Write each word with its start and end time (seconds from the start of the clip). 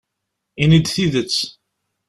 Ini-d 0.63 0.85
tidet. 0.87 1.35